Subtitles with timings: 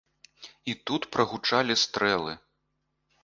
[0.71, 2.33] І тут прагучалі стрэлы.